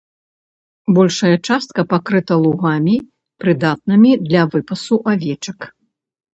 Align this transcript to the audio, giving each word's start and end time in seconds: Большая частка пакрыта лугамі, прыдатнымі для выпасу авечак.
Большая 0.97 1.33
частка 1.47 1.85
пакрыта 1.91 2.33
лугамі, 2.45 2.97
прыдатнымі 3.45 4.11
для 4.27 4.49
выпасу 4.57 4.95
авечак. 5.15 5.59